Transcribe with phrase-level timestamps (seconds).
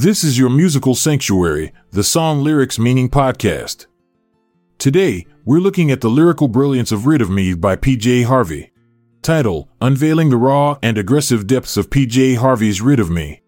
[0.00, 3.86] This is your musical sanctuary, the Song Lyrics Meaning Podcast.
[4.78, 8.70] Today, we're looking at the lyrical brilliance of Rid of Me by PJ Harvey.
[9.22, 13.42] Title Unveiling the Raw and Aggressive Depths of PJ Harvey's Rid of Me.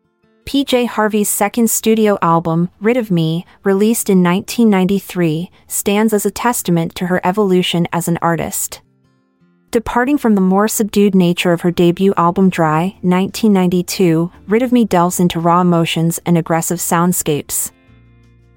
[0.44, 6.96] PJ Harvey's second studio album, Rid of Me, released in 1993, stands as a testament
[6.96, 8.80] to her evolution as an artist.
[9.70, 14.84] Departing from the more subdued nature of her debut album Dry, 1992, Rid of Me
[14.84, 17.70] delves into raw emotions and aggressive soundscapes.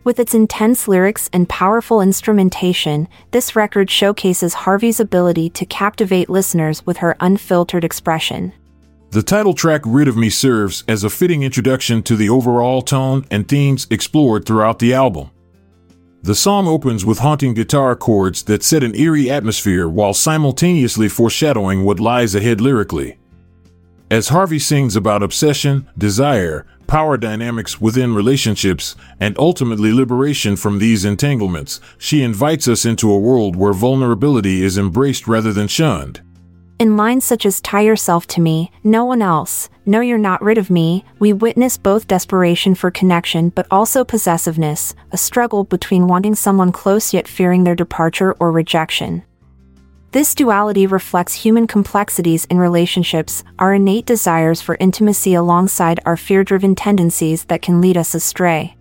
[0.03, 6.83] With its intense lyrics and powerful instrumentation, this record showcases Harvey's ability to captivate listeners
[6.83, 8.51] with her unfiltered expression.
[9.11, 13.27] The title track Rid of Me serves as a fitting introduction to the overall tone
[13.29, 15.29] and themes explored throughout the album.
[16.23, 21.83] The song opens with haunting guitar chords that set an eerie atmosphere while simultaneously foreshadowing
[21.83, 23.17] what lies ahead lyrically.
[24.09, 31.03] As Harvey sings about obsession, desire, power dynamics within relationships, and ultimately liberation from these
[31.03, 36.21] entanglements, she invites us into a world where vulnerability is embraced rather than shunned.
[36.79, 40.57] In lines such as Tie yourself to me, no one else, No you're not rid
[40.57, 46.35] of me, we witness both desperation for connection but also possessiveness, a struggle between wanting
[46.35, 49.23] someone close yet fearing their departure or rejection.
[50.11, 56.43] This duality reflects human complexities in relationships, our innate desires for intimacy alongside our fear
[56.43, 58.77] driven tendencies that can lead us astray.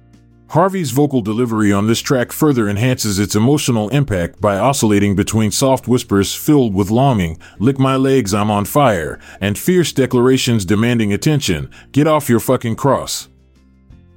[0.52, 5.88] Harvey's vocal delivery on this track further enhances its emotional impact by oscillating between soft
[5.88, 11.70] whispers filled with longing, lick my legs, I'm on fire, and fierce declarations demanding attention,
[11.92, 13.30] get off your fucking cross.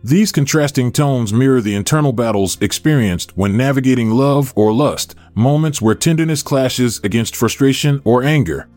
[0.04, 5.96] These contrasting tones mirror the internal battles experienced when navigating love or lust, moments where
[5.96, 8.68] tenderness clashes against frustration or anger.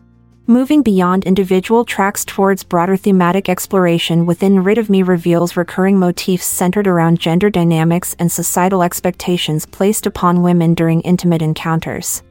[0.49, 6.43] Moving beyond individual tracks towards broader thematic exploration within Rid of Me reveals recurring motifs
[6.47, 12.23] centered around gender dynamics and societal expectations placed upon women during intimate encounters.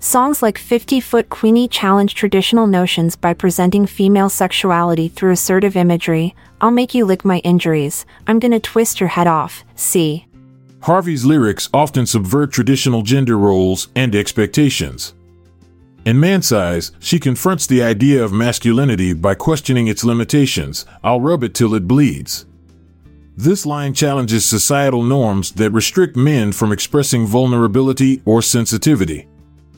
[0.00, 6.34] Songs like 50 Foot Queenie challenge traditional notions by presenting female sexuality through assertive imagery.
[6.60, 10.26] I'll make you lick my injuries, I'm gonna twist your head off, see.
[10.80, 15.14] Harvey's lyrics often subvert traditional gender roles and expectations.
[16.08, 21.44] In Man Size, she confronts the idea of masculinity by questioning its limitations I'll rub
[21.44, 22.46] it till it bleeds.
[23.36, 29.28] This line challenges societal norms that restrict men from expressing vulnerability or sensitivity.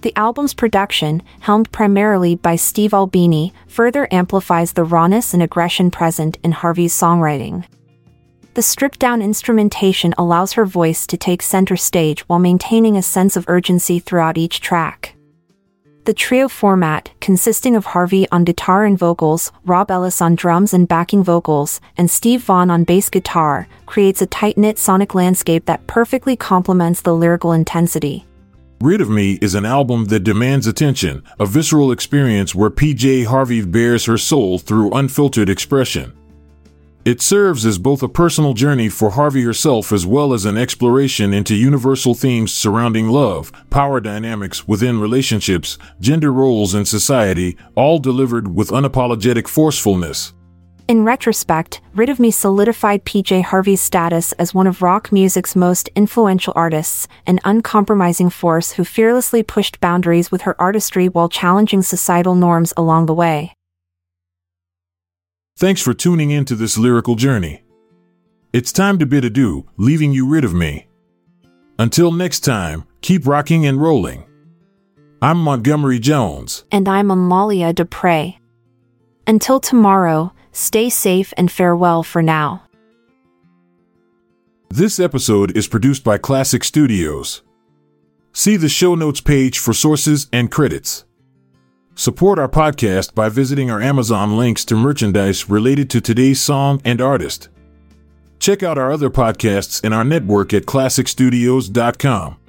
[0.02, 6.38] The album's production, helmed primarily by Steve Albini, further amplifies the rawness and aggression present
[6.44, 7.64] in Harvey's songwriting.
[8.54, 13.34] The stripped down instrumentation allows her voice to take center stage while maintaining a sense
[13.34, 15.16] of urgency throughout each track.
[16.06, 20.88] The trio format, consisting of Harvey on guitar and vocals, Rob Ellis on drums and
[20.88, 25.86] backing vocals, and Steve Vaughan on bass guitar, creates a tight knit sonic landscape that
[25.86, 28.24] perfectly complements the lyrical intensity.
[28.80, 33.62] Rid of Me is an album that demands attention, a visceral experience where PJ Harvey
[33.62, 36.14] bears her soul through unfiltered expression.
[37.02, 41.32] It serves as both a personal journey for Harvey herself as well as an exploration
[41.32, 48.54] into universal themes surrounding love, power dynamics within relationships, gender roles in society, all delivered
[48.54, 50.34] with unapologetic forcefulness.
[50.88, 55.88] In retrospect, Rid of Me solidified PJ Harvey's status as one of rock music's most
[55.96, 62.34] influential artists, an uncompromising force who fearlessly pushed boundaries with her artistry while challenging societal
[62.34, 63.54] norms along the way.
[65.60, 67.64] Thanks for tuning in to this lyrical journey.
[68.50, 70.88] It's time to bid adieu, leaving you rid of me.
[71.78, 74.24] Until next time, keep rocking and rolling.
[75.20, 76.64] I'm Montgomery Jones.
[76.72, 78.38] And I'm Amalia Dupre.
[79.26, 82.62] Until tomorrow, stay safe and farewell for now.
[84.70, 87.42] This episode is produced by Klassic Studios.
[88.32, 91.04] See the show notes page for sources and credits.
[92.00, 96.98] Support our podcast by visiting our Amazon links to merchandise related to today's song and
[96.98, 97.50] artist.
[98.38, 102.39] Check out our other podcasts in our network at klassicstudios.com.